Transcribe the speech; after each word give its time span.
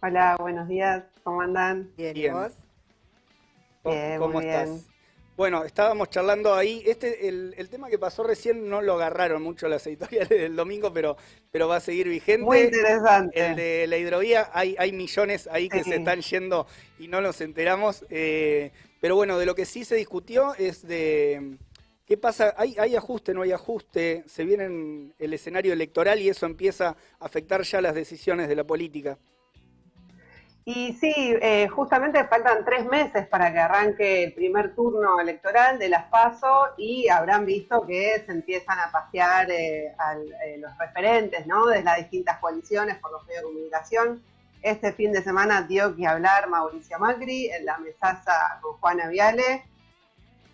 Hola, 0.00 0.36
buenos 0.38 0.68
días, 0.68 1.04
¿cómo 1.24 1.40
andan? 1.40 1.90
Bien, 1.96 2.16
¿y 2.16 2.28
vos? 2.28 2.52
¿Cómo, 3.82 4.40
estás? 4.40 4.86
Bueno, 5.36 5.64
estábamos 5.64 6.10
charlando 6.10 6.54
ahí. 6.54 6.82
Este, 6.84 7.28
el, 7.28 7.68
tema 7.70 7.88
que 7.88 7.98
pasó 7.98 8.24
recién 8.24 8.68
no 8.68 8.82
lo 8.82 8.94
agarraron 8.94 9.40
mucho 9.42 9.68
las 9.68 9.86
editoriales 9.86 10.28
del 10.28 10.56
domingo, 10.56 10.92
pero, 10.92 11.16
pero 11.50 11.68
va 11.68 11.76
a 11.76 11.80
seguir 11.80 12.08
vigente. 12.08 12.44
Muy 12.44 12.58
interesante. 12.58 13.46
El 13.46 13.56
de 13.56 13.86
la 13.86 13.96
hidrovía, 13.96 14.50
hay, 14.52 14.74
hay 14.78 14.92
millones 14.92 15.48
ahí 15.50 15.68
que 15.68 15.84
se 15.84 15.94
están 15.94 16.22
yendo 16.22 16.66
y 16.98 17.08
no 17.08 17.20
nos 17.20 17.40
enteramos. 17.40 18.04
Eh, 18.10 18.72
pero 19.00 19.14
bueno, 19.14 19.38
de 19.38 19.46
lo 19.46 19.54
que 19.54 19.64
sí 19.64 19.84
se 19.84 19.94
discutió 19.94 20.54
es 20.56 20.86
de 20.86 21.56
qué 22.08 22.16
pasa, 22.16 22.54
hay, 22.56 22.74
hay 22.78 22.96
ajuste, 22.96 23.34
no 23.34 23.42
hay 23.42 23.52
ajuste, 23.52 24.24
se 24.26 24.44
viene 24.44 25.12
el 25.18 25.34
escenario 25.34 25.74
electoral 25.74 26.18
y 26.18 26.30
eso 26.30 26.46
empieza 26.46 26.96
a 27.20 27.26
afectar 27.26 27.60
ya 27.62 27.82
las 27.82 27.94
decisiones 27.94 28.48
de 28.48 28.56
la 28.56 28.64
política. 28.64 29.18
Y 30.64 30.94
sí, 30.94 31.12
eh, 31.40 31.68
justamente 31.68 32.24
faltan 32.24 32.64
tres 32.64 32.86
meses 32.86 33.26
para 33.26 33.52
que 33.52 33.58
arranque 33.58 34.24
el 34.24 34.32
primer 34.32 34.74
turno 34.74 35.20
electoral 35.20 35.78
de 35.78 35.88
las 35.88 36.04
PASO 36.06 36.74
y 36.78 37.08
habrán 37.08 37.44
visto 37.44 37.86
que 37.86 38.22
se 38.24 38.32
empiezan 38.32 38.78
a 38.78 38.90
pasear 38.90 39.50
eh, 39.50 39.86
eh, 39.88 40.58
los 40.58 40.76
referentes 40.78 41.46
¿no? 41.46 41.66
de 41.66 41.82
las 41.82 41.98
distintas 41.98 42.38
coaliciones 42.38 42.96
por 42.98 43.12
los 43.12 43.24
medios 43.26 43.42
de 43.42 43.48
comunicación. 43.48 44.22
Este 44.62 44.92
fin 44.92 45.12
de 45.12 45.22
semana 45.22 45.62
dio 45.62 45.94
que 45.94 46.06
hablar 46.06 46.48
Mauricio 46.48 46.98
Macri 46.98 47.48
en 47.48 47.64
la 47.64 47.78
mesaza 47.78 48.58
con 48.60 48.74
Juana 48.74 49.08
Viale 49.08 49.64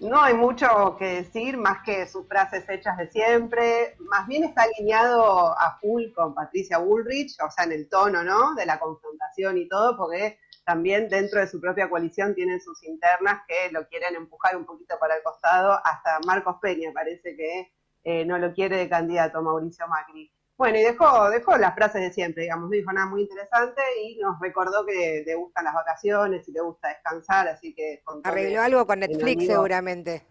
no 0.01 0.21
hay 0.21 0.35
mucho 0.35 0.97
que 0.99 1.23
decir 1.23 1.57
más 1.57 1.83
que 1.85 2.07
sus 2.07 2.27
frases 2.27 2.69
hechas 2.69 2.97
de 2.99 3.09
siempre. 3.11 3.97
Más 4.01 4.27
bien 4.27 4.45
está 4.45 4.63
alineado 4.63 5.59
a 5.59 5.79
full 5.81 6.13
con 6.15 6.35
Patricia 6.35 6.79
Bullrich, 6.79 7.37
o 7.41 7.51
sea, 7.51 7.65
en 7.65 7.73
el 7.73 7.89
tono, 7.89 8.23
¿no? 8.23 8.55
De 8.55 8.67
la 8.67 8.79
confrontación 8.79 9.57
y 9.57 9.69
todo, 9.69 9.97
porque 9.97 10.39
también 10.65 11.09
dentro 11.09 11.41
de 11.41 11.47
su 11.47 11.61
propia 11.61 11.89
coalición 11.89 12.35
tienen 12.35 12.61
sus 12.61 12.83
internas 12.85 13.43
que 13.47 13.71
lo 13.71 13.87
quieren 13.89 14.17
empujar 14.17 14.57
un 14.57 14.65
poquito 14.65 14.99
para 14.99 15.17
el 15.17 15.23
costado. 15.23 15.81
Hasta 15.85 16.19
Marcos 16.27 16.57
Peña 16.61 16.91
parece 16.93 17.37
que 17.37 17.73
eh, 18.03 18.25
no 18.25 18.39
lo 18.39 18.53
quiere 18.53 18.77
de 18.77 18.89
candidato 18.89 19.43
Mauricio 19.43 19.87
Macri. 19.89 20.31
Bueno, 20.57 20.79
y 20.79 20.83
dejó, 20.83 21.31
dejó 21.31 21.57
las 21.57 21.75
frases 21.75 22.01
de 22.01 22.13
siempre, 22.13 22.45
digamos, 22.45 22.71
no 22.71 22.77
dijo 22.77 22.93
nada 22.93 23.07
muy 23.07 23.23
interesante 23.23 23.83
y 24.03 24.17
nos 24.19 24.39
recordó 24.41 24.87
que 24.87 25.25
le 25.27 25.35
gustan 25.35 25.65
las 25.65 25.75
vacaciones 25.75 26.49
y 26.49 26.53
le 26.53 26.61
gusta 26.61 26.89
descansar, 26.89 27.49
así 27.49 27.75
que... 27.75 28.03
Arregló 28.23 28.63
algo 28.63 28.87
con 28.87 29.01
Netflix 29.01 29.47
seguramente. 29.47 30.23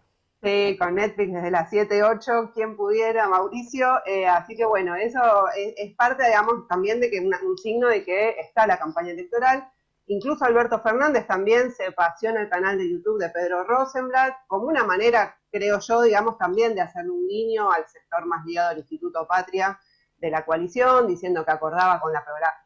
Sí, 0.44 0.76
con 0.78 0.94
Netflix 0.94 1.32
desde 1.32 1.50
las 1.50 1.70
7, 1.70 2.02
8, 2.02 2.50
quien 2.52 2.76
pudiera, 2.76 3.26
Mauricio. 3.28 4.04
Eh, 4.04 4.26
así 4.26 4.54
que 4.54 4.66
bueno, 4.66 4.94
eso 4.94 5.20
es, 5.56 5.94
parte, 5.94 6.22
digamos, 6.26 6.68
también 6.68 7.00
de 7.00 7.10
que 7.10 7.18
un 7.20 7.56
signo 7.56 7.88
de 7.88 8.04
que 8.04 8.38
está 8.40 8.66
la 8.66 8.78
campaña 8.78 9.12
electoral. 9.12 9.66
Incluso 10.06 10.44
Alberto 10.44 10.82
Fernández 10.82 11.26
también 11.26 11.72
se 11.72 11.84
en 11.84 12.36
el 12.36 12.50
canal 12.50 12.76
de 12.76 12.90
YouTube 12.90 13.18
de 13.18 13.30
Pedro 13.30 13.64
Rosenblatt, 13.64 14.34
como 14.46 14.66
una 14.66 14.84
manera, 14.84 15.34
creo 15.50 15.80
yo, 15.80 16.02
digamos, 16.02 16.36
también 16.36 16.74
de 16.74 16.82
hacer 16.82 17.10
un 17.10 17.26
guiño 17.26 17.72
al 17.72 17.86
sector 17.88 18.26
más 18.26 18.44
ligado 18.44 18.68
al 18.70 18.78
Instituto 18.78 19.26
Patria, 19.26 19.80
de 20.24 20.30
la 20.30 20.42
coalición, 20.42 21.06
diciendo 21.06 21.44
que 21.44 21.50
acordaba 21.50 22.00
con 22.00 22.10
la 22.10 22.24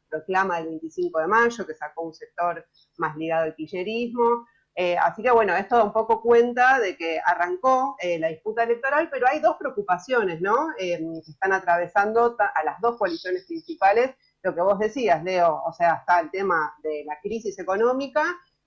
proclama 0.09 0.59
del 0.59 0.69
25 0.69 1.19
de 1.19 1.27
mayo, 1.27 1.67
que 1.67 1.75
sacó 1.75 2.03
un 2.03 2.15
sector 2.15 2.65
más 2.99 3.17
ligado 3.17 3.47
al 3.47 3.57
quillerismo. 3.57 4.47
Eh, 4.77 4.97
así 4.97 5.25
que 5.25 5.33
bueno, 5.33 5.57
esto 5.57 5.77
da 5.77 5.83
un 5.83 5.93
poco 5.93 6.23
cuenta 6.23 6.79
de 6.79 6.97
que 6.97 7.21
arrancó 7.25 7.97
eh, 7.99 8.17
la 8.21 8.29
disputa 8.29 8.63
electoral, 8.63 9.09
pero 9.11 9.27
hay 9.27 9.41
dos 9.41 9.57
preocupaciones, 9.59 10.41
¿no? 10.41 10.69
Eh, 10.79 10.99
que 10.99 11.33
están 11.33 11.53
atravesando 11.53 12.37
a 12.39 12.65
las 12.65 12.81
dos 12.81 12.97
coaliciones 12.97 13.45
principales, 13.47 14.15
lo 14.45 14.55
que 14.55 14.61
vos 14.61 14.79
decías, 14.79 15.25
Leo, 15.25 15.61
o 15.67 15.73
sea, 15.73 15.95
está 15.95 16.21
el 16.21 16.31
tema 16.31 16.77
de 16.81 17.03
la 17.05 17.19
crisis 17.21 17.59
económica 17.59 18.23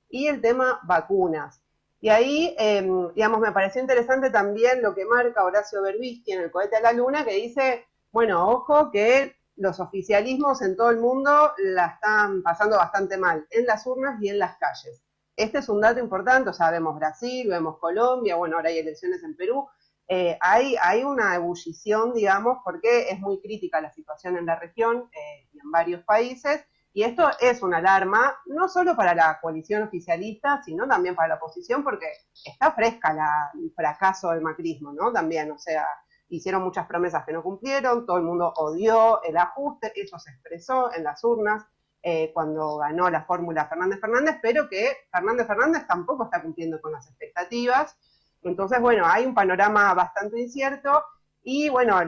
y 0.10 0.28
el 0.28 0.42
tema 0.42 0.82
vacunas. 0.84 1.64
Y 2.02 2.10
ahí, 2.10 2.54
em, 2.58 3.14
digamos, 3.14 3.40
me 3.40 3.54
pareció 3.54 3.80
interesante 3.80 4.32
también 4.32 4.82
lo 4.82 4.94
que 4.94 5.06
marca 5.06 5.46
Horacio 5.46 5.82
Berbisky 5.82 6.34
en 6.34 6.42
el 6.42 6.52
cohete 6.52 6.76
a 6.76 6.82
la 6.82 6.92
luna, 6.92 7.24
que 7.24 7.36
dice, 7.36 7.86
bueno, 8.12 8.50
ojo 8.50 8.92
que 8.92 9.36
los 9.56 9.80
oficialismos 9.80 10.62
en 10.62 10.76
todo 10.76 10.90
el 10.90 11.00
mundo 11.00 11.54
la 11.58 11.88
están 11.88 12.42
pasando 12.44 12.78
bastante 12.78 13.18
mal, 13.18 13.46
en 13.52 13.66
las 13.66 13.86
urnas 13.86 14.22
y 14.22 14.30
en 14.30 14.40
las 14.40 14.58
calles. 14.58 15.04
Este 15.36 15.60
es 15.60 15.70
un 15.70 15.82
dato 15.82 16.00
importante, 16.00 16.50
o 16.50 16.54
sea, 16.54 16.72
vemos 16.72 16.96
Brasil, 16.96 17.48
vemos 17.50 17.78
Colombia, 17.80 18.36
bueno, 18.36 18.58
ahora 18.58 18.70
hay 18.70 18.80
elecciones 18.80 19.24
en 19.24 19.36
Perú. 19.36 19.68
Eh, 20.08 20.38
hay, 20.42 21.04
una 21.06 21.36
ebullición, 21.36 22.14
digamos, 22.14 22.58
porque 22.66 23.10
es 23.10 23.20
muy 23.20 23.40
crítica 23.40 23.80
la 23.80 23.94
situación 23.94 24.36
en 24.36 24.46
la 24.46 24.60
región 24.60 25.10
eh, 25.14 25.48
y 25.54 25.60
en 25.60 25.72
varios 25.72 26.04
países, 26.04 26.66
y 26.94 27.04
esto 27.04 27.30
es 27.40 27.62
una 27.62 27.78
alarma, 27.78 28.36
no 28.48 28.68
solo 28.68 28.98
para 28.98 29.16
la 29.16 29.40
coalición 29.40 29.84
oficialista, 29.84 30.62
sino 30.64 30.86
también 30.86 31.16
para 31.16 31.30
la 31.30 31.36
oposición, 31.36 31.82
porque 31.84 32.08
está 32.44 32.74
fresca 32.74 33.16
el 33.54 33.72
fracaso 33.74 34.32
del 34.32 34.42
macrismo, 34.42 34.92
¿no? 34.92 35.14
También, 35.14 35.50
o 35.52 35.58
sea, 35.58 35.88
hicieron 36.32 36.64
muchas 36.64 36.88
promesas 36.88 37.26
que 37.26 37.34
no 37.34 37.44
cumplieron, 37.44 38.06
todo 38.06 38.18
el 38.18 38.24
mundo 38.24 38.54
odió 38.56 39.22
el 39.24 39.38
ajuste, 39.38 39.92
eso 39.96 40.18
se 40.18 40.32
expresó 40.32 40.94
en 40.94 41.04
las 41.04 41.24
urnas 41.24 41.66
eh, 42.02 42.32
cuando 42.34 42.78
ganó 42.78 43.10
la 43.10 43.24
fórmula 43.26 43.68
Fernández 43.68 44.00
Fernández, 44.00 44.38
pero 44.42 44.68
que 44.68 44.92
Fernández 45.12 45.46
Fernández 45.46 45.86
tampoco 45.88 46.24
está 46.24 46.42
cumpliendo 46.42 46.82
con 46.82 46.94
las 46.94 47.08
expectativas. 47.08 47.96
Entonces, 48.44 48.80
bueno, 48.82 49.06
hay 49.06 49.26
un 49.26 49.36
panorama 49.36 49.94
bastante 49.94 50.40
incierto 50.40 51.04
y 51.44 51.70
bueno, 51.70 52.00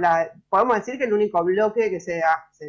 podemos 0.49 0.77
decir 0.77 0.97
que 0.97 1.05
el 1.05 1.13
único 1.13 1.43
bloque 1.43 1.89
que 1.89 1.99
se, 1.99 2.21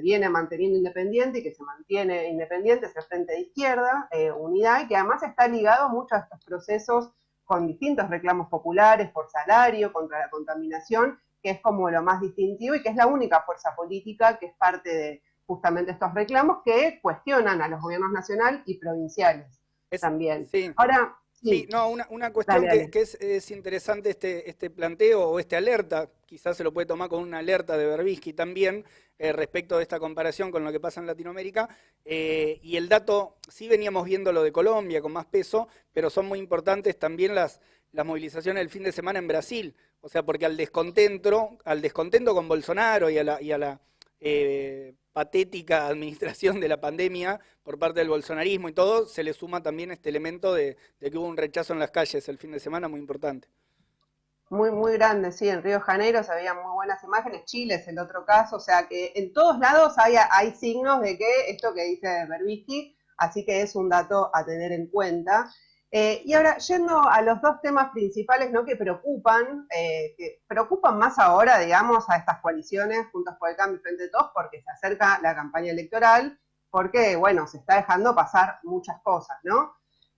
viene 0.03 0.29
manteniendo 0.31 0.79
independiente 0.79 1.39
y 1.39 1.43
que 1.43 1.55
se 1.55 1.63
mantiene 1.63 2.29
independiente 2.29 2.87
es 2.87 2.97
el 2.97 3.03
Frente 3.05 3.33
de 3.35 3.41
Izquierda, 3.41 4.09
eh, 4.11 4.33
Unidad, 4.33 4.83
y 4.83 4.89
que 4.89 4.97
además 4.97 5.23
está 5.23 5.47
ligado 5.47 5.91
mucho 5.91 6.15
a 6.15 6.21
estos 6.21 6.43
procesos 6.45 7.11
con 7.45 7.67
distintos 7.67 8.09
reclamos 8.09 8.49
populares 8.49 9.11
por 9.11 9.29
salario, 9.31 9.93
contra 9.93 10.19
la 10.19 10.31
contaminación, 10.31 11.21
que 11.45 11.51
es 11.51 11.61
como 11.61 11.91
lo 11.91 12.03
más 12.03 12.23
distintivo 12.23 12.75
y 12.75 12.83
que 12.83 12.89
es 12.89 12.97
la 12.97 13.07
única 13.07 13.43
fuerza 13.43 13.75
política 13.77 14.39
que 14.39 14.47
es 14.47 14.55
parte 14.57 14.89
de 14.89 15.23
justamente 15.47 15.93
estos 15.93 16.15
reclamos 16.15 16.59
que 16.65 16.99
cuestionan 17.03 17.61
a 17.61 17.69
los 17.69 17.83
gobiernos 17.83 18.11
nacional 18.13 18.63
y 18.65 18.79
provinciales 18.79 19.61
también. 20.01 20.47
Sí. 20.47 20.73
Ahora, 20.75 21.17
Sí, 21.43 21.69
no, 21.71 21.91
una, 21.91 22.33
cuestión 22.33 22.65
que, 22.91 23.03
es, 23.03 23.51
interesante 23.51 24.09
este, 24.09 24.49
este 24.49 24.71
planteo 24.71 25.29
o 25.29 25.39
este 25.39 25.57
alerta, 25.57 26.09
quizás 26.25 26.57
se 26.57 26.65
lo 26.65 26.73
puede 26.73 26.87
tomar 26.87 27.11
con 27.11 27.23
una 27.23 27.41
alerta 27.41 27.77
de 27.77 27.85
Berbisky 27.85 28.33
también, 28.33 28.83
eh, 29.19 29.31
respecto 29.31 29.77
de 29.77 29.83
esta 29.83 30.01
comparación 30.01 30.51
con 30.51 30.65
lo 30.65 30.73
que 30.73 30.81
pasa 30.81 31.01
en 31.01 31.07
Latinoamérica. 31.07 31.69
Eh, 32.03 32.61
y 32.63 32.79
el 32.79 32.89
dato, 32.89 33.37
sí 33.47 33.69
veníamos 33.69 34.07
viendo 34.07 34.33
lo 34.33 34.43
de 34.43 34.53
Colombia 34.53 35.03
con 35.03 35.13
más 35.13 35.27
peso, 35.27 35.69
pero 35.93 36.09
son 36.09 36.25
muy 36.25 36.39
importantes 36.39 36.99
también 36.99 37.35
las, 37.35 37.61
las 37.93 38.07
movilizaciones 38.07 38.63
del 38.63 38.71
fin 38.71 38.83
de 38.83 38.93
semana 38.93 39.19
en 39.19 39.29
Brasil. 39.29 39.77
O 40.05 40.11
sea, 40.11 40.23
porque 40.23 40.45
al 40.45 40.59
descontento, 40.59 41.57
al 41.65 41.81
descontento 41.81 42.35
con 42.35 42.47
Bolsonaro 42.47 43.09
y 43.09 43.17
a 43.17 43.25
la, 43.25 43.81
eh, 44.21 44.93
patética 45.15 45.87
administración 45.89 46.61
de 46.61 46.69
la 46.69 46.79
pandemia 46.79 47.41
por 47.63 47.79
parte 47.79 48.01
del 48.01 48.11
bolsonarismo 48.11 48.69
y 48.69 48.75
todo, 48.75 49.07
se 49.07 49.23
le 49.23 49.33
suma 49.33 49.63
también 49.63 49.93
este 49.93 50.11
elemento 50.11 50.53
de, 50.53 50.77
que 51.01 51.17
hubo 51.17 51.27
un 51.27 51.39
rechazo 51.39 51.73
en 51.73 51.79
las 51.79 51.91
calles 51.91 52.29
el 52.29 52.37
fin 52.37 52.53
de 52.53 52.61
semana 52.61 52.87
muy 52.87 53.01
importante. 53.01 53.49
Muy, 54.51 54.71
muy 54.71 54.93
grande, 54.93 55.33
sí, 55.33 55.49
en 55.49 55.63
Río 55.63 55.81
Janeiro 55.81 56.23
se 56.23 56.35
veían 56.35 56.63
muy 56.63 56.75
buenas 56.75 57.03
imágenes, 57.03 57.47
Chile 57.47 57.77
es 57.77 57.89
el 57.89 57.99
otro 57.99 58.27
caso, 58.27 58.57
o 58.57 58.61
sea 58.61 58.87
que 58.87 59.13
en 59.15 59.33
todos 59.33 59.59
lados 59.59 59.95
hay, 59.97 60.17
hay 60.31 60.51
signos 60.55 61.01
de 61.01 61.17
que 61.17 61.49
esto 61.49 61.73
que 61.73 61.85
dice 61.85 62.27
Berbisky, 62.29 62.95
así 63.17 63.47
que 63.47 63.63
es 63.63 63.75
un 63.75 63.89
dato 63.89 64.31
a 64.35 64.45
tener 64.45 64.71
en 64.71 64.87
cuenta. 64.89 65.51
Eh, 65.91 66.23
y 66.25 66.35
ahora, 66.35 66.59
yendo 66.59 67.09
a 67.09 67.23
los 67.23 67.41
dos 67.41 67.61
temas 67.61 67.91
principales 67.93 68.51
¿no? 68.51 68.65
que 68.65 68.75
preocupan, 68.75 69.67
eh, 69.71 70.15
que 70.19 70.43
preocupan 70.49 70.99
más 70.99 71.19
ahora, 71.19 71.59
digamos, 71.59 72.09
a 72.11 72.17
estas 72.17 72.41
coaliciones, 72.41 73.07
Juntos 73.13 73.37
por 73.39 73.51
el 73.51 73.57
Cambio 73.57 73.81
Frente 73.81 74.09
Todos, 74.09 74.33
porque 74.35 74.61
se 74.63 74.71
acerca 74.71 75.21
la 75.23 75.35
campaña 75.35 75.71
electoral, 75.71 76.39
porque, 76.71 77.15
bueno, 77.15 77.47
se 77.47 77.59
está 77.59 77.77
dejando 77.77 78.15
pasar 78.15 78.59
muchas 78.65 79.01
cosas, 79.03 79.39
¿no? 79.45 79.75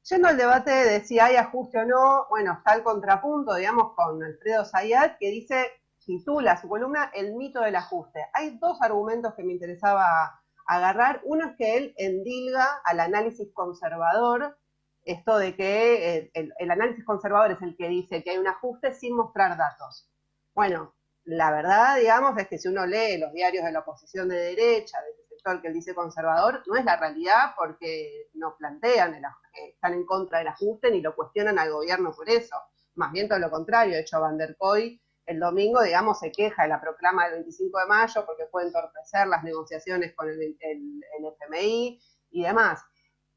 Yendo 0.09 0.29
al 0.29 0.37
debate 0.39 0.71
de 0.71 1.05
si 1.05 1.19
hay 1.19 1.37
ajuste 1.37 1.79
o 1.81 1.85
no, 1.85 2.27
bueno, 2.31 2.55
está 2.55 2.75
el 2.75 2.83
contrapunto, 2.83 3.55
digamos, 3.57 3.93
con 3.95 4.23
Alfredo 4.23 4.65
Zayat, 4.65 5.19
que 5.19 5.29
dice, 5.29 5.71
titula 6.07 6.57
su 6.57 6.69
columna 6.69 7.11
El 7.13 7.35
mito 7.35 7.61
del 7.61 7.77
ajuste. 7.77 8.25
Hay 8.33 8.57
dos 8.59 8.81
argumentos 8.81 9.35
que 9.35 9.43
me 9.43 9.53
interesaba 9.53 10.41
agarrar. 10.67 11.21
Uno 11.25 11.49
es 11.51 11.57
que 11.57 11.77
él 11.77 11.95
endilga 11.99 12.81
al 12.85 13.01
análisis 13.01 13.53
conservador 13.53 14.57
esto 15.07 15.39
de 15.39 15.57
que 15.57 16.17
eh, 16.17 16.31
el, 16.35 16.71
análisis 16.71 17.05
conservador 17.05 17.53
es 17.53 17.63
el 17.63 17.77
que 17.77 17.89
dice 17.89 18.23
que 18.23 18.31
hay 18.31 18.39
un 18.39 18.47
ajuste 18.47 18.93
sin 18.93 19.17
mostrar 19.17 19.57
datos. 19.57 20.11
Bueno, 20.55 20.95
la 21.25 21.51
verdad, 21.51 21.97
digamos, 21.97 22.37
es 22.39 22.49
que 22.49 22.59
si 22.59 22.69
uno 22.69 22.87
lee 22.87 23.19
los 23.19 23.33
diarios 23.33 23.65
de 23.65 23.73
la 23.73 23.81
oposición 23.81 24.29
de 24.29 24.37
derecha, 24.37 24.99
del 25.01 25.27
sector 25.29 25.63
que 25.63 25.69
él 25.69 25.75
dice 25.75 25.95
conservador, 25.95 26.63
no 26.67 26.77
es 26.77 26.85
la 26.85 26.97
realidad 26.97 27.55
porque 27.57 28.29
no 28.35 28.57
plantean, 28.59 29.15
el, 29.15 29.25
están 29.69 29.95
en 29.95 30.05
contra 30.05 30.39
del 30.39 30.49
ajuste 30.49 30.91
ni 30.91 31.01
lo 31.01 31.15
cuestionan 31.15 31.59
al 31.59 31.73
gobierno 31.73 32.13
por 32.15 32.29
eso. 32.29 32.57
Más 32.97 33.13
bien 33.13 33.29
todo 33.29 33.39
lo 33.39 33.51
contrario, 33.51 33.95
de 33.95 34.01
hecho 34.01 34.21
Van 34.21 34.37
der 34.37 34.57
Koy 34.57 35.01
el 35.27 35.41
domingo, 35.41 35.83
digamos, 35.83 36.21
se 36.21 36.31
queja 36.31 36.63
de 36.63 36.69
la 36.69 36.81
proclama 36.81 37.25
del 37.25 37.35
25 37.43 37.81
de 37.81 37.87
mayo 37.87 38.25
porque 38.25 38.47
puede 38.47 38.69
entorpecer 38.69 39.27
las 39.27 39.43
negociaciones 39.43 40.15
con 40.15 40.29
el, 40.31 40.41
el, 40.41 41.03
FMI 41.41 42.01
y 42.31 42.43
demás. 42.43 42.81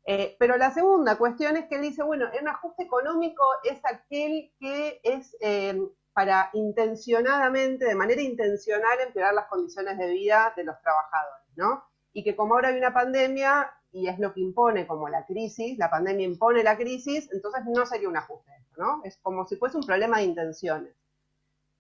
Eh, 0.06 0.36
pero 0.40 0.58
la 0.58 0.72
segunda 0.72 1.18
cuestión 1.18 1.58
es 1.58 1.66
que 1.66 1.76
él 1.76 1.82
dice, 1.82 2.04
bueno, 2.04 2.26
un 2.40 2.48
ajuste 2.48 2.84
económico 2.84 3.44
es 3.64 3.80
aquel 3.84 4.52
que 4.60 5.00
es 5.04 5.36
eh, 5.42 5.80
para 6.14 6.50
intencionadamente, 6.54 7.86
de 7.86 7.96
manera 7.96 8.22
intencional, 8.22 9.00
empeorar 9.06 9.34
las 9.34 9.48
condiciones 9.48 9.98
de 9.98 10.08
vida 10.10 10.54
de 10.56 10.64
los 10.64 10.82
trabajadores, 10.82 11.46
¿no? 11.56 11.84
Y 12.12 12.24
que 12.24 12.36
como 12.36 12.56
ahora 12.56 12.70
hay 12.70 12.78
una 12.78 12.94
pandemia, 12.94 13.72
y 13.92 14.08
es 14.08 14.20
lo 14.20 14.34
que 14.34 14.42
impone 14.42 14.86
como 14.86 15.10
la 15.10 15.26
crisis, 15.26 15.78
la 15.78 15.90
pandemia 15.90 16.26
impone 16.26 16.64
la 16.64 16.78
crisis, 16.78 17.30
entonces 17.32 17.64
no 17.66 17.86
sería 17.86 18.10
un 18.10 18.18
ajuste, 18.18 18.52
¿no? 18.78 19.02
Es 19.04 19.18
como 19.18 19.46
si 19.46 19.56
fuese 19.56 19.78
un 19.78 19.84
problema 19.84 20.18
de 20.18 20.26
intenciones. 20.26 20.94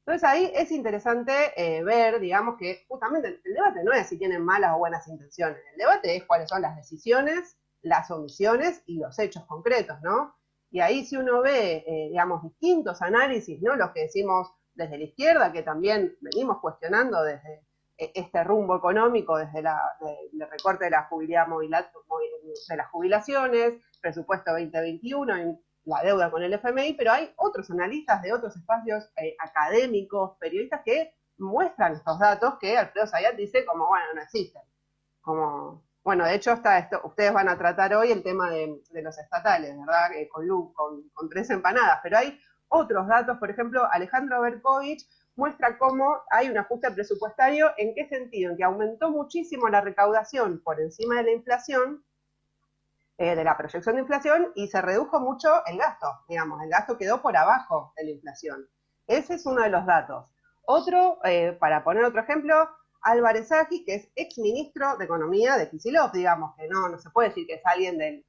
Entonces 0.05 0.27
ahí 0.27 0.51
es 0.55 0.71
interesante 0.71 1.33
eh, 1.55 1.83
ver, 1.83 2.19
digamos, 2.19 2.57
que 2.57 2.85
justamente 2.87 3.41
el 3.43 3.53
debate 3.53 3.83
no 3.83 3.93
es 3.93 4.07
si 4.07 4.17
tienen 4.17 4.43
malas 4.43 4.73
o 4.75 4.79
buenas 4.79 5.07
intenciones, 5.07 5.57
el 5.73 5.77
debate 5.77 6.15
es 6.15 6.23
cuáles 6.25 6.49
son 6.49 6.61
las 6.61 6.75
decisiones, 6.75 7.57
las 7.81 8.11
omisiones 8.11 8.83
y 8.85 8.99
los 8.99 9.17
hechos 9.19 9.45
concretos, 9.45 9.97
¿no? 10.01 10.35
Y 10.71 10.81
ahí 10.81 11.05
si 11.05 11.17
uno 11.17 11.41
ve, 11.41 11.83
eh, 11.87 12.07
digamos, 12.09 12.43
distintos 12.43 13.01
análisis, 13.01 13.61
¿no? 13.61 13.75
Los 13.75 13.91
que 13.91 14.01
decimos 14.01 14.51
desde 14.73 14.97
la 14.97 15.03
izquierda, 15.03 15.51
que 15.51 15.63
también 15.63 16.15
venimos 16.21 16.59
cuestionando 16.59 17.23
desde 17.23 17.65
eh, 17.97 18.11
este 18.15 18.43
rumbo 18.43 18.75
económico, 18.75 19.37
desde 19.37 19.61
la, 19.61 19.79
el 20.31 20.49
recorte 20.49 20.85
de 20.85 20.91
la, 20.91 21.05
jubilidad, 21.05 21.47
de 21.47 22.77
las 22.77 22.89
jubilaciones, 22.89 23.73
presupuesto 24.01 24.51
2021, 24.51 25.59
la 25.85 26.03
deuda 26.03 26.29
con 26.29 26.43
el 26.43 26.53
FMI, 26.53 26.93
pero 26.93 27.11
hay 27.11 27.33
otros 27.37 27.69
analistas 27.71 28.21
de 28.21 28.31
otros 28.31 28.55
espacios 28.55 29.11
eh, 29.17 29.35
académicos, 29.39 30.37
periodistas 30.39 30.81
que 30.85 31.13
muestran 31.37 31.93
estos 31.93 32.19
datos 32.19 32.55
que 32.59 32.77
Alfredo 32.77 33.07
Sayat 33.07 33.35
dice 33.35 33.65
como, 33.65 33.87
bueno, 33.87 34.05
no 34.13 34.21
existen. 34.21 34.61
Como, 35.21 35.83
bueno, 36.03 36.25
de 36.25 36.35
hecho, 36.35 36.53
está 36.53 36.79
esto, 36.79 37.01
ustedes 37.03 37.33
van 37.33 37.49
a 37.49 37.57
tratar 37.57 37.93
hoy 37.93 38.11
el 38.11 38.23
tema 38.23 38.49
de, 38.49 38.81
los 39.01 39.17
estatales, 39.17 39.77
¿verdad? 39.77 40.13
Eh, 40.13 40.29
con, 40.29 41.09
con, 41.13 41.29
tres 41.29 41.49
empanadas, 41.49 41.99
pero 42.01 42.17
hay 42.17 42.39
otros 42.69 43.07
datos, 43.07 43.37
por 43.37 43.49
ejemplo, 43.49 43.87
Alejandro 43.91 44.41
Berkovich 44.41 45.07
muestra 45.35 45.77
cómo 45.77 46.21
hay 46.29 46.49
un 46.49 46.57
ajuste 46.57 46.91
presupuestario, 46.91 47.71
¿en 47.77 47.93
qué 47.95 48.07
sentido? 48.07 48.51
En 48.51 48.57
que 48.57 48.63
aumentó 48.63 49.09
muchísimo 49.09 49.69
la 49.69 49.81
recaudación 49.81 50.61
por 50.63 50.79
encima 50.79 51.15
de 51.15 51.23
la 51.23 51.31
inflación, 51.31 52.03
eh, 53.17 53.35
de 53.35 53.43
la 53.43 53.57
proyección 53.57 53.95
de 53.95 54.01
inflación 54.01 54.51
y 54.55 54.67
se 54.67 54.81
redujo 54.81 55.19
mucho 55.19 55.65
el 55.65 55.77
gasto, 55.77 56.07
digamos, 56.29 56.61
el 56.63 56.69
gasto 56.69 56.97
quedó 56.97 57.21
por 57.21 57.35
abajo 57.35 57.93
de 57.97 58.05
la 58.05 58.11
inflación. 58.11 58.65
Ese 59.07 59.33
es 59.33 59.45
uno 59.45 59.61
de 59.61 59.69
los 59.69 59.85
datos. 59.85 60.33
Otro, 60.65 61.19
eh, 61.25 61.51
para 61.59 61.83
poner 61.83 62.05
otro 62.05 62.21
ejemplo, 62.21 62.69
Álvarez 63.01 63.49
que 63.85 63.95
es 63.95 64.09
ex 64.15 64.37
ministro 64.37 64.97
de 64.97 65.05
Economía 65.05 65.57
de 65.57 65.69
Kicillof, 65.69 66.11
digamos, 66.11 66.55
que 66.55 66.67
no, 66.67 66.89
no 66.89 66.99
se 66.99 67.09
puede 67.09 67.29
decir 67.29 67.47
que 67.47 67.55
es 67.55 67.65
alguien 67.65 67.97
de, 67.97 68.25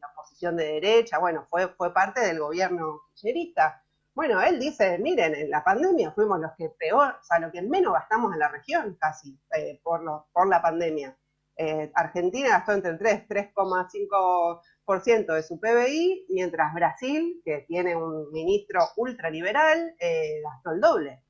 la 0.00 0.08
oposición 0.08 0.56
de 0.56 0.64
derecha, 0.64 1.18
bueno, 1.18 1.46
fue, 1.50 1.68
fue 1.68 1.92
parte 1.92 2.20
del 2.20 2.40
gobierno 2.40 3.02
kirchnerista. 3.14 3.82
Bueno, 4.14 4.40
él 4.42 4.60
dice, 4.60 4.98
miren, 4.98 5.34
en 5.34 5.50
la 5.50 5.64
pandemia 5.64 6.12
fuimos 6.12 6.40
los 6.40 6.52
que 6.56 6.70
peor, 6.70 7.16
o 7.20 7.24
sea, 7.24 7.38
los 7.40 7.52
que 7.52 7.62
menos 7.62 7.92
gastamos 7.92 8.32
en 8.32 8.38
la 8.38 8.48
región 8.48 8.96
casi 9.00 9.38
eh, 9.56 9.80
por, 9.82 10.02
por 10.32 10.48
la 10.48 10.62
pandemia. 10.62 11.16
Eh, 11.56 11.90
Argentina 11.94 12.48
gastó 12.48 12.72
entre 12.72 12.92
el 12.92 12.98
3 12.98 13.28
3,5% 13.28 15.34
de 15.34 15.42
su 15.42 15.60
PBI, 15.60 16.26
mientras 16.30 16.72
Brasil, 16.74 17.40
que 17.44 17.64
tiene 17.68 17.94
un 17.96 18.30
ministro 18.32 18.80
ultraliberal, 18.96 19.94
eh, 19.98 20.40
gastó 20.42 20.72
el 20.72 20.80
doble. 20.80 21.22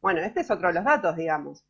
Bueno, 0.00 0.20
este 0.20 0.40
es 0.40 0.50
otro 0.50 0.68
de 0.68 0.74
los 0.74 0.84
datos, 0.84 1.16
digamos. 1.16 1.64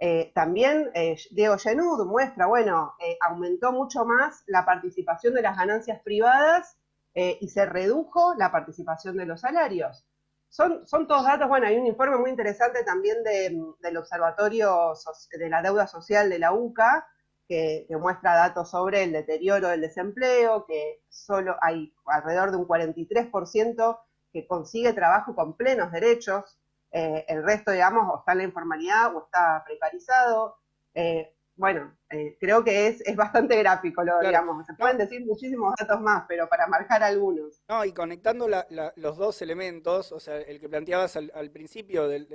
Eh, 0.00 0.30
también 0.34 0.90
Diego 1.32 1.58
Genud 1.58 2.06
muestra, 2.06 2.46
bueno, 2.46 2.94
aumentó 3.20 3.72
mucho 3.72 4.04
más 4.04 4.44
la 4.46 4.64
participación 4.64 5.34
de 5.34 5.42
las 5.42 5.56
ganancias 5.56 6.00
privadas 6.02 6.76
y 7.14 7.48
se 7.48 7.66
redujo 7.66 8.34
la 8.36 8.52
participación 8.52 9.16
de 9.16 9.26
los 9.26 9.40
salarios. 9.40 10.06
Son, 10.48 10.86
son 10.86 11.08
todos 11.08 11.24
datos, 11.24 11.48
bueno, 11.48 11.66
hay 11.66 11.76
un 11.76 11.86
informe 11.86 12.16
muy 12.16 12.30
interesante 12.30 12.84
también 12.84 13.24
del 13.24 13.96
Observatorio 13.96 14.94
de 15.32 15.48
la 15.48 15.62
Deuda 15.62 15.88
Social 15.88 16.30
de 16.30 16.38
la 16.38 16.52
UCA, 16.52 17.06
que, 17.48 17.86
muestra 17.98 18.34
datos 18.34 18.70
sobre 18.70 19.04
el 19.04 19.12
deterioro 19.12 19.68
del 19.68 19.80
desempleo, 19.80 20.66
que 20.66 21.02
solo 21.08 21.56
hay 21.60 21.92
alrededor 22.04 22.50
de 22.50 22.58
un 22.58 22.68
43% 22.68 24.00
que 24.32 24.46
consigue 24.46 24.92
trabajo 24.92 25.34
con 25.34 25.56
plenos 25.56 25.90
derechos, 25.90 26.58
eh, 26.90 27.24
el 27.28 27.44
resto, 27.44 27.70
digamos, 27.70 28.06
o 28.12 28.18
está 28.18 28.32
en 28.32 28.38
la 28.38 28.44
informalidad 28.44 29.14
o 29.14 29.24
está 29.24 29.62
precarizado. 29.66 30.56
Eh, 30.94 31.34
bueno, 31.58 31.98
eh, 32.10 32.36
creo 32.40 32.62
que 32.62 32.86
es, 32.86 33.00
es 33.00 33.16
bastante 33.16 33.56
gráfico, 33.56 34.04
lo, 34.04 34.20
digamos. 34.20 34.64
Se 34.64 34.74
pueden 34.74 34.96
decir 34.96 35.26
muchísimos 35.26 35.74
datos 35.78 36.00
más, 36.00 36.24
pero 36.28 36.48
para 36.48 36.68
marcar 36.68 37.02
algunos. 37.02 37.60
No, 37.68 37.84
y 37.84 37.92
conectando 37.92 38.48
los 38.48 39.16
dos 39.16 39.42
elementos, 39.42 40.12
o 40.12 40.20
sea, 40.20 40.36
el 40.36 40.60
que 40.60 40.68
planteabas 40.68 41.16
al, 41.16 41.50
principio, 41.50 42.06
de, 42.06 42.26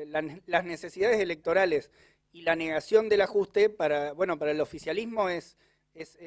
las 0.45 0.65
necesidades 0.65 1.19
electorales 1.21 1.89
y 2.33 2.41
la 2.41 2.57
negación 2.57 3.07
del 3.07 3.21
ajuste 3.21 3.69
para, 3.69 4.11
bueno, 4.11 4.37
para 4.37 4.51
el 4.51 4.59
oficialismo 4.59 5.29
es, 5.29 5.57
es, 5.93 6.17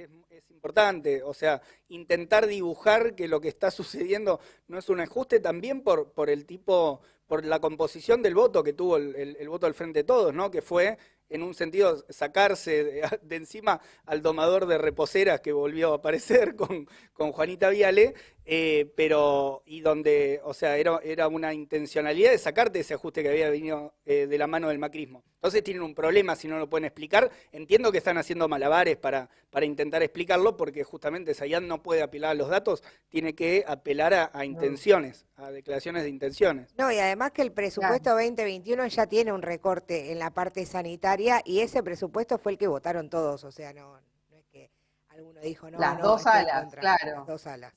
importante. 0.50 1.22
O 1.22 1.34
sea, 1.34 1.60
intentar 1.88 2.46
dibujar 2.46 3.14
que 3.14 3.28
lo 3.28 3.40
que 3.40 3.48
está 3.48 3.70
sucediendo 3.70 4.40
no 4.68 4.78
es 4.78 4.88
un 4.88 5.00
ajuste 5.00 5.40
también 5.40 5.82
por, 5.82 6.12
por 6.12 6.30
el 6.30 6.46
tipo, 6.46 7.00
por 7.26 7.44
la 7.44 7.60
composición 7.60 8.22
del 8.22 8.34
voto 8.34 8.62
que 8.62 8.72
tuvo 8.72 8.96
el, 8.96 9.36
el 9.38 9.48
voto 9.48 9.66
del 9.66 9.74
Frente 9.74 10.00
de 10.00 10.04
Todos, 10.04 10.34
¿no? 10.34 10.50
Que 10.50 10.62
fue 10.62 10.98
en 11.28 11.42
un 11.42 11.54
sentido, 11.54 12.04
sacarse 12.08 12.84
de, 13.22 13.36
encima 13.36 13.80
al 14.04 14.22
domador 14.22 14.66
de 14.66 14.78
reposeras 14.78 15.40
que 15.40 15.52
volvió 15.52 15.92
a 15.92 15.96
aparecer 15.96 16.56
con, 16.56 16.88
con 17.12 17.32
Juanita 17.32 17.68
Viale, 17.70 18.14
eh, 18.48 18.92
pero, 18.94 19.64
y 19.66 19.80
donde, 19.80 20.40
o 20.44 20.54
sea, 20.54 20.76
era, 20.76 21.00
era 21.02 21.26
una 21.26 21.52
intencionalidad 21.52 22.30
de 22.30 22.38
sacarte 22.38 22.78
ese 22.78 22.94
ajuste 22.94 23.24
que 23.24 23.28
había 23.28 23.50
venido 23.50 23.94
eh, 24.04 24.28
de 24.28 24.38
la 24.38 24.46
mano 24.46 24.68
del 24.68 24.78
macrismo. 24.78 25.24
Entonces 25.34 25.64
tienen 25.64 25.82
un 25.82 25.96
problema 25.96 26.36
si 26.36 26.46
no 26.46 26.56
lo 26.56 26.70
pueden 26.70 26.84
explicar. 26.84 27.28
Entiendo 27.50 27.90
que 27.90 27.98
están 27.98 28.18
haciendo 28.18 28.46
malabares 28.46 28.96
para, 28.98 29.28
para 29.50 29.66
intentar 29.66 30.00
explicarlo, 30.04 30.56
porque 30.56 30.84
justamente 30.84 31.34
Sayán 31.34 31.66
no 31.66 31.82
puede 31.82 32.02
apelar 32.02 32.30
a 32.30 32.34
los 32.34 32.48
datos, 32.48 32.84
tiene 33.08 33.34
que 33.34 33.64
apelar 33.66 34.30
a, 34.32 34.44
intenciones, 34.44 35.26
a 35.34 35.50
declaraciones 35.50 36.04
de 36.04 36.10
intenciones. 36.10 36.72
No, 36.78 36.92
y 36.92 36.98
además 36.98 37.32
que 37.32 37.42
el 37.42 37.50
presupuesto 37.50 38.10
2021 38.10 38.86
ya 38.86 39.06
tiene 39.08 39.32
un 39.32 39.42
recorte 39.42 40.12
en 40.12 40.20
la 40.20 40.30
parte 40.30 40.64
sanitaria 40.66 41.42
y 41.44 41.60
ese 41.60 41.82
presupuesto 41.82 42.38
fue 42.38 42.52
el 42.52 42.58
que 42.58 42.68
votaron 42.68 43.10
todos, 43.10 43.42
o 43.42 43.50
sea, 43.50 43.72
no, 43.72 44.00
no 44.30 44.36
es 44.36 44.46
que 44.46 44.70
alguno 45.08 45.40
dijo 45.40 45.68
no. 45.68 45.80
Las 45.80 46.00
dos 46.00 46.26
alas, 46.26 46.72
claro. 46.76 47.16
Las 47.16 47.26
dos 47.26 47.46
alas. 47.48 47.72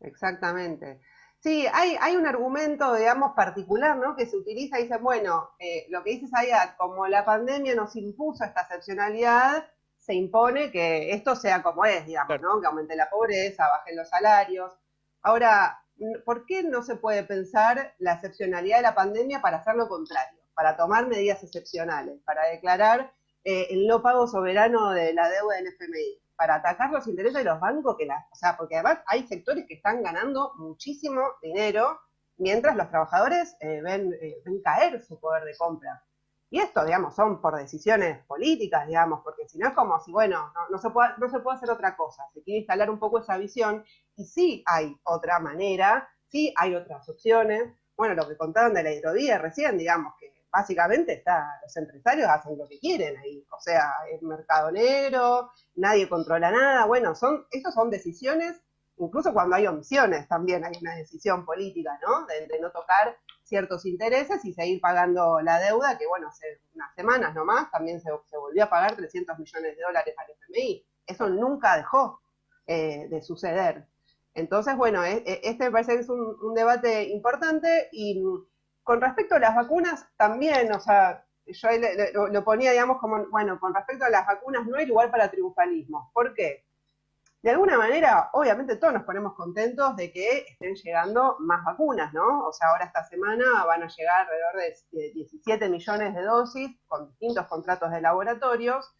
Exactamente. 0.00 1.00
Sí, 1.40 1.66
hay, 1.72 1.96
hay 2.00 2.16
un 2.16 2.26
argumento, 2.26 2.94
digamos, 2.94 3.32
particular, 3.34 3.98
¿no? 3.98 4.16
Que 4.16 4.26
se 4.26 4.36
utiliza 4.36 4.78
y 4.78 4.84
dice, 4.84 4.96
bueno, 4.96 5.50
eh, 5.58 5.86
lo 5.90 6.02
que 6.02 6.12
dice 6.12 6.28
Sayat, 6.28 6.76
como 6.78 7.06
la 7.06 7.24
pandemia 7.24 7.74
nos 7.74 7.94
impuso 7.96 8.44
esta 8.44 8.62
excepcionalidad, 8.62 9.66
se 9.98 10.14
impone 10.14 10.70
que 10.70 11.12
esto 11.12 11.36
sea 11.36 11.62
como 11.62 11.84
es, 11.84 12.06
digamos, 12.06 12.40
¿no? 12.40 12.60
Que 12.60 12.66
aumente 12.66 12.96
la 12.96 13.10
pobreza, 13.10 13.68
bajen 13.68 13.96
los 13.96 14.08
salarios. 14.08 14.72
Ahora, 15.20 15.82
¿por 16.24 16.46
qué 16.46 16.62
no 16.62 16.82
se 16.82 16.96
puede 16.96 17.24
pensar 17.24 17.94
la 17.98 18.14
excepcionalidad 18.14 18.78
de 18.78 18.82
la 18.82 18.94
pandemia 18.94 19.42
para 19.42 19.58
hacer 19.58 19.74
lo 19.74 19.88
contrario? 19.88 20.40
Para 20.54 20.76
tomar 20.78 21.08
medidas 21.08 21.42
excepcionales, 21.42 22.20
para 22.24 22.46
declarar 22.48 23.12
eh, 23.44 23.66
el 23.70 23.86
no 23.86 24.02
pago 24.02 24.26
soberano 24.26 24.92
de 24.92 25.12
la 25.12 25.28
deuda 25.28 25.56
del 25.56 25.66
FMI 25.66 26.23
para 26.36 26.56
atacar 26.56 26.90
los 26.90 27.06
intereses 27.06 27.38
de 27.38 27.44
los 27.44 27.60
bancos, 27.60 27.96
que 27.96 28.08
o 28.08 28.36
sea, 28.36 28.56
porque 28.56 28.76
además 28.76 28.98
hay 29.06 29.26
sectores 29.26 29.66
que 29.66 29.74
están 29.74 30.02
ganando 30.02 30.52
muchísimo 30.56 31.22
dinero 31.42 32.00
mientras 32.36 32.76
los 32.76 32.88
trabajadores 32.90 33.56
eh, 33.60 33.80
ven, 33.82 34.12
eh, 34.20 34.42
ven, 34.44 34.60
caer 34.62 35.02
su 35.02 35.18
poder 35.20 35.44
de 35.44 35.56
compra. 35.56 36.02
Y 36.50 36.60
esto, 36.60 36.84
digamos, 36.84 37.16
son 37.16 37.40
por 37.40 37.56
decisiones 37.56 38.24
políticas, 38.26 38.86
digamos, 38.86 39.20
porque 39.24 39.48
si 39.48 39.58
no 39.58 39.68
es 39.68 39.74
como 39.74 39.98
si, 40.00 40.12
bueno, 40.12 40.52
no, 40.70 40.78
se 40.78 40.90
puede, 40.90 41.10
no 41.18 41.28
se 41.28 41.40
puede 41.40 41.56
hacer 41.56 41.70
otra 41.70 41.96
cosa, 41.96 42.24
se 42.32 42.42
quiere 42.42 42.58
instalar 42.58 42.90
un 42.90 42.98
poco 42.98 43.18
esa 43.18 43.36
visión 43.38 43.84
y 44.16 44.24
sí 44.24 44.62
hay 44.66 44.96
otra 45.04 45.40
manera, 45.40 46.08
sí 46.28 46.52
hay 46.56 46.74
otras 46.74 47.08
opciones. 47.08 47.74
Bueno, 47.96 48.14
lo 48.14 48.28
que 48.28 48.36
contaron 48.36 48.74
de 48.74 48.82
la 48.82 48.92
hidrovía 48.92 49.38
recién, 49.38 49.78
digamos, 49.78 50.14
que 50.18 50.33
básicamente 50.54 51.14
está, 51.14 51.58
los 51.62 51.76
empresarios 51.76 52.28
hacen 52.28 52.56
lo 52.56 52.68
que 52.68 52.78
quieren 52.78 53.16
ahí, 53.18 53.44
o 53.50 53.60
sea, 53.60 53.90
es 54.08 54.22
mercado 54.22 54.70
negro, 54.70 55.50
nadie 55.74 56.08
controla 56.08 56.52
nada, 56.52 56.86
bueno, 56.86 57.16
son, 57.16 57.44
esas 57.50 57.74
son 57.74 57.90
decisiones, 57.90 58.62
incluso 58.98 59.32
cuando 59.32 59.56
hay 59.56 59.66
omisiones 59.66 60.28
también 60.28 60.64
hay 60.64 60.74
una 60.80 60.94
decisión 60.94 61.44
política, 61.44 61.98
¿no? 62.06 62.24
De, 62.26 62.60
no 62.60 62.70
tocar 62.70 63.18
ciertos 63.42 63.84
intereses 63.84 64.44
y 64.44 64.54
seguir 64.54 64.80
pagando 64.80 65.40
la 65.40 65.58
deuda, 65.58 65.98
que 65.98 66.06
bueno, 66.06 66.28
hace 66.28 66.46
unas 66.72 66.94
semanas 66.94 67.34
nomás 67.34 67.68
también 67.72 68.00
se, 68.00 68.10
volvió 68.38 68.62
a 68.62 68.70
pagar 68.70 68.94
300 68.94 69.36
millones 69.36 69.76
de 69.76 69.82
dólares 69.82 70.14
al 70.16 70.30
FMI, 70.30 70.86
eso 71.04 71.28
nunca 71.28 71.76
dejó 71.76 72.20
eh, 72.68 73.08
de 73.10 73.20
suceder. 73.22 73.88
Entonces, 74.34 74.76
bueno, 74.76 75.04
e, 75.04 75.16
e, 75.26 75.40
este 75.42 75.64
me 75.64 75.72
parece 75.72 75.94
que 75.94 76.00
es 76.02 76.08
un 76.08 76.54
debate 76.54 77.08
importante 77.08 77.88
y 77.90 78.22
con 78.84 79.00
respecto 79.00 79.34
a 79.34 79.40
las 79.40 79.56
vacunas, 79.56 80.06
también, 80.16 80.70
o 80.72 80.78
sea, 80.78 81.24
yo 81.46 81.68
lo, 82.30 82.44
ponía, 82.44 82.70
digamos, 82.70 82.98
como, 82.98 83.26
bueno, 83.28 83.58
con 83.58 83.74
respecto 83.74 84.04
a 84.04 84.10
las 84.10 84.26
vacunas, 84.26 84.66
no 84.66 84.76
hay 84.76 84.86
lugar 84.86 85.10
para 85.10 85.30
triunfalismo. 85.30 86.10
¿Por 86.12 86.34
qué? 86.34 86.64
De 87.42 87.50
alguna 87.50 87.76
manera, 87.76 88.30
obviamente 88.32 88.76
todos 88.76 88.94
nos 88.94 89.02
ponemos 89.02 89.34
contentos 89.34 89.96
de 89.96 90.10
que 90.12 90.46
estén 90.48 90.74
llegando 90.76 91.36
más 91.40 91.62
vacunas, 91.64 92.12
¿no? 92.14 92.46
O 92.46 92.52
sea, 92.52 92.70
ahora 92.70 92.86
esta 92.86 93.04
semana 93.04 93.64
van 93.66 93.82
a 93.82 93.88
llegar 93.88 94.20
alrededor 94.20 94.76
de 94.92 95.10
17 95.12 95.68
millones 95.68 96.14
de 96.14 96.22
dosis 96.22 96.70
con 96.86 97.08
distintos 97.08 97.46
contratos 97.46 97.90
de 97.90 98.00
laboratorios, 98.00 98.94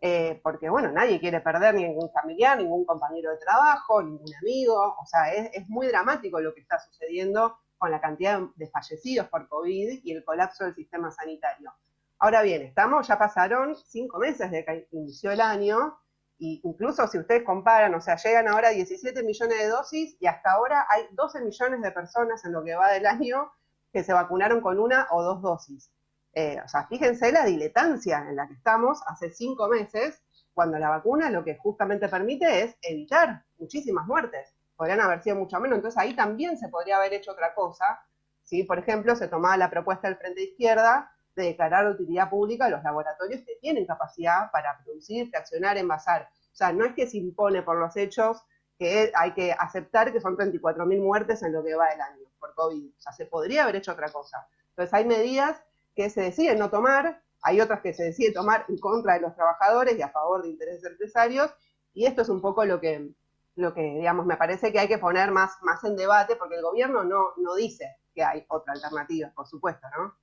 eh, 0.00 0.40
porque, 0.42 0.70
bueno, 0.70 0.92
nadie 0.92 1.18
quiere 1.18 1.40
perder 1.40 1.74
ningún 1.74 2.10
familiar, 2.12 2.58
ningún 2.58 2.84
compañero 2.84 3.32
de 3.32 3.38
trabajo, 3.38 4.02
ningún 4.02 4.34
amigo, 4.40 4.96
o 4.98 5.06
sea, 5.06 5.32
es 5.32 5.68
muy 5.68 5.88
dramático 5.88 6.40
lo 6.40 6.54
que 6.54 6.60
está 6.60 6.78
sucediendo 6.78 7.58
con 7.80 7.90
la 7.90 8.00
cantidad 8.00 8.40
de 8.56 8.68
fallecidos 8.68 9.26
por 9.28 9.48
COVID 9.48 10.00
y 10.04 10.12
el 10.12 10.22
colapso 10.22 10.64
del 10.64 10.74
sistema 10.74 11.10
sanitario. 11.10 11.72
Ahora 12.18 12.42
bien, 12.42 12.60
estamos, 12.60 13.08
ya 13.08 13.18
pasaron 13.18 13.74
cinco 13.74 14.18
meses 14.18 14.50
desde 14.50 14.66
que 14.66 14.88
inició 14.92 15.32
el 15.32 15.40
año, 15.40 15.98
y 16.38 16.60
incluso 16.62 17.06
si 17.06 17.18
ustedes 17.18 17.42
comparan, 17.42 17.94
o 17.94 18.00
sea, 18.02 18.16
llegan 18.16 18.48
ahora 18.48 18.68
17 18.68 19.22
millones 19.22 19.58
de 19.58 19.68
dosis 19.68 20.16
y 20.20 20.26
hasta 20.26 20.52
ahora 20.52 20.86
hay 20.90 21.04
12 21.12 21.40
millones 21.40 21.80
de 21.80 21.90
personas 21.90 22.44
en 22.44 22.52
lo 22.52 22.62
que 22.62 22.74
va 22.74 22.92
del 22.92 23.06
año 23.06 23.50
que 23.92 24.04
se 24.04 24.12
vacunaron 24.12 24.60
con 24.60 24.78
una 24.78 25.06
o 25.10 25.22
dos 25.22 25.40
dosis. 25.40 25.90
Eh, 26.34 26.58
o 26.62 26.68
sea, 26.68 26.86
fíjense 26.86 27.32
la 27.32 27.46
diletancia 27.46 28.18
en 28.28 28.36
la 28.36 28.46
que 28.46 28.54
estamos 28.54 29.00
hace 29.06 29.30
cinco 29.30 29.68
meses, 29.68 30.22
cuando 30.52 30.78
la 30.78 30.90
vacuna 30.90 31.30
lo 31.30 31.44
que 31.44 31.56
justamente 31.56 32.08
permite 32.08 32.62
es 32.62 32.76
evitar 32.82 33.44
muchísimas 33.58 34.06
muertes 34.06 34.54
podrían 34.80 35.02
haber 35.02 35.22
sido 35.22 35.36
mucho 35.36 35.60
menos. 35.60 35.76
Entonces 35.76 35.98
ahí 36.00 36.14
también 36.14 36.56
se 36.56 36.70
podría 36.70 36.96
haber 36.96 37.12
hecho 37.12 37.32
otra 37.32 37.52
cosa. 37.54 38.00
¿sí? 38.44 38.62
Por 38.64 38.78
ejemplo, 38.78 39.14
se 39.14 39.28
tomaba 39.28 39.58
la 39.58 39.68
propuesta 39.68 40.08
del 40.08 40.16
Frente 40.16 40.42
Izquierda 40.42 41.12
de 41.36 41.44
declarar 41.44 41.84
de 41.84 41.90
utilidad 41.90 42.30
pública 42.30 42.66
los 42.70 42.82
laboratorios 42.82 43.42
que 43.42 43.56
tienen 43.60 43.84
capacidad 43.84 44.50
para 44.50 44.78
producir, 44.82 45.28
fraccionar, 45.28 45.76
envasar. 45.76 46.30
O 46.50 46.56
sea, 46.56 46.72
no 46.72 46.86
es 46.86 46.94
que 46.94 47.06
se 47.06 47.18
impone 47.18 47.60
por 47.60 47.76
los 47.76 47.94
hechos 47.94 48.42
que 48.78 49.12
hay 49.14 49.32
que 49.34 49.52
aceptar 49.52 50.14
que 50.14 50.20
son 50.22 50.38
34.000 50.38 50.98
muertes 51.02 51.42
en 51.42 51.52
lo 51.52 51.62
que 51.62 51.74
va 51.74 51.90
del 51.90 52.00
año 52.00 52.24
por 52.38 52.54
COVID. 52.54 52.90
O 52.96 53.00
sea, 53.02 53.12
se 53.12 53.26
podría 53.26 53.64
haber 53.64 53.76
hecho 53.76 53.92
otra 53.92 54.08
cosa. 54.08 54.48
Entonces 54.70 54.94
hay 54.94 55.04
medidas 55.04 55.62
que 55.94 56.08
se 56.08 56.22
deciden 56.22 56.58
no 56.58 56.70
tomar, 56.70 57.20
hay 57.42 57.60
otras 57.60 57.82
que 57.82 57.92
se 57.92 58.04
deciden 58.04 58.32
tomar 58.32 58.64
en 58.66 58.78
contra 58.78 59.12
de 59.12 59.20
los 59.20 59.34
trabajadores 59.34 59.98
y 59.98 60.00
a 60.00 60.08
favor 60.08 60.42
de 60.42 60.48
intereses 60.48 60.84
empresarios, 60.86 61.52
y 61.92 62.06
esto 62.06 62.22
es 62.22 62.30
un 62.30 62.40
poco 62.40 62.64
lo 62.64 62.80
que, 62.80 63.10
lo 63.56 63.74
que, 63.74 63.82
digamos, 63.82 64.26
me 64.26 64.36
parece 64.36 64.72
que 64.72 64.78
hay 64.78 64.88
que 64.88 64.98
poner 64.98 65.30
más, 65.30 65.58
más 65.62 65.82
en 65.84 65.96
debate, 65.96 66.36
porque 66.36 66.56
el 66.56 66.62
gobierno 66.62 67.04
no, 67.04 67.32
no 67.36 67.54
dice 67.54 67.96
que 68.14 68.22
hay 68.22 68.44
otra 68.48 68.72
alternativa, 68.72 69.32
por 69.34 69.46
supuesto, 69.46 69.86
¿no? 69.96 70.14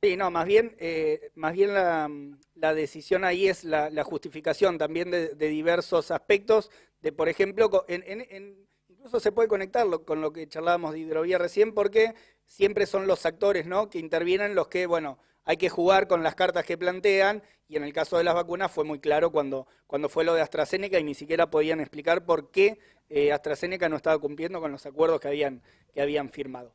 Sí, 0.00 0.16
no, 0.16 0.30
más 0.30 0.46
bien, 0.46 0.76
eh, 0.78 1.32
más 1.34 1.52
bien 1.52 1.74
la, 1.74 2.08
la, 2.54 2.72
decisión 2.72 3.24
ahí 3.24 3.48
es 3.48 3.64
la, 3.64 3.90
justificación 4.04 4.78
también 4.78 5.10
de, 5.10 5.34
diversos 5.34 6.12
aspectos, 6.12 6.70
de 7.00 7.10
por 7.10 7.28
ejemplo, 7.28 7.84
en, 7.88 8.04
en, 8.06 8.68
incluso 8.88 9.18
se 9.18 9.32
puede 9.32 9.48
conectarlo 9.48 10.04
con 10.04 10.20
lo 10.20 10.32
que 10.32 10.48
charlábamos 10.48 10.92
de 10.92 11.00
hidrovía 11.00 11.38
recién, 11.38 11.74
porque 11.74 12.14
siempre 12.44 12.86
son 12.86 13.08
los 13.08 13.26
actores 13.26 13.66
¿no? 13.66 13.90
que 13.90 13.98
intervienen 13.98 14.54
los 14.54 14.68
que, 14.68 14.86
bueno, 14.86 15.18
hay 15.48 15.56
que 15.56 15.70
jugar 15.70 16.08
con 16.08 16.22
las 16.22 16.34
cartas 16.34 16.66
que 16.66 16.76
plantean 16.76 17.42
y 17.68 17.76
en 17.76 17.82
el 17.82 17.94
caso 17.94 18.18
de 18.18 18.24
las 18.24 18.34
vacunas 18.34 18.70
fue 18.70 18.84
muy 18.84 19.00
claro 19.00 19.32
cuando, 19.32 19.66
cuando 19.86 20.10
fue 20.10 20.22
lo 20.22 20.34
de 20.34 20.42
AstraZeneca 20.42 20.98
y 20.98 21.04
ni 21.04 21.14
siquiera 21.14 21.48
podían 21.48 21.80
explicar 21.80 22.26
por 22.26 22.50
qué 22.50 22.78
eh, 23.08 23.32
AstraZeneca 23.32 23.88
no 23.88 23.96
estaba 23.96 24.18
cumpliendo 24.18 24.60
con 24.60 24.72
los 24.72 24.84
acuerdos 24.84 25.20
que 25.22 25.28
habían, 25.28 25.62
que 25.94 26.02
habían 26.02 26.28
firmado. 26.28 26.74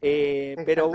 Eh, 0.00 0.54
pero, 0.64 0.92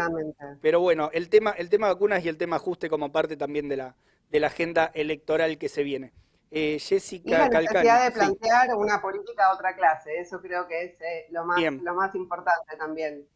pero 0.61 0.79
bueno, 0.79 1.09
el 1.11 1.27
tema, 1.27 1.51
el 1.51 1.69
tema 1.69 1.89
vacunas 1.89 2.23
y 2.23 2.29
el 2.29 2.37
tema 2.37 2.55
ajuste 2.55 2.89
como 2.89 3.11
parte 3.11 3.35
también 3.35 3.67
de 3.67 3.75
la, 3.75 3.97
de 4.29 4.39
la 4.39 4.47
agenda 4.47 4.89
electoral 4.93 5.57
que 5.57 5.67
se 5.67 5.83
viene. 5.83 6.13
Eh, 6.51 6.79
Jessica 6.79 7.49
y 7.49 7.51
la 7.51 7.61
necesidad 7.61 8.05
de 8.05 8.11
plantear 8.11 8.73
una 8.75 9.01
política 9.01 9.49
de 9.49 9.55
otra 9.55 9.75
clase, 9.75 10.17
eso 10.19 10.39
creo 10.41 10.69
que 10.69 10.83
es 10.85 11.01
eh, 11.01 11.27
lo, 11.31 11.43
más, 11.43 11.59
lo 11.59 11.93
más 11.95 12.15
importante 12.15 12.77
también 12.77 13.27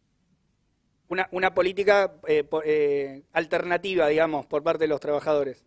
una, 1.13 1.29
una 1.31 1.53
política 1.53 2.15
eh, 2.27 2.43
eh, 2.65 3.23
alternativa, 3.31 4.07
digamos, 4.07 4.45
por 4.45 4.63
parte 4.63 4.85
de 4.85 4.87
los 4.87 4.99
trabajadores. 4.99 5.63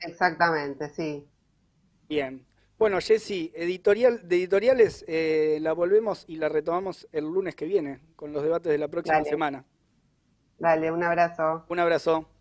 Exactamente, 0.00 0.88
sí. 0.88 1.28
Bien. 2.08 2.44
Bueno, 2.78 2.98
Jessy, 3.00 3.52
editorial, 3.54 4.26
de 4.26 4.36
editoriales 4.36 5.04
eh, 5.06 5.58
la 5.60 5.72
volvemos 5.72 6.24
y 6.26 6.36
la 6.36 6.48
retomamos 6.48 7.06
el 7.12 7.24
lunes 7.24 7.54
que 7.54 7.66
viene 7.66 8.00
con 8.16 8.32
los 8.32 8.42
debates 8.42 8.72
de 8.72 8.78
la 8.78 8.88
próxima 8.88 9.22
semana. 9.22 9.64
Dale, 10.58 10.90
un 10.90 11.02
abrazo. 11.04 11.64
Un 11.68 11.78
abrazo. 11.78 12.31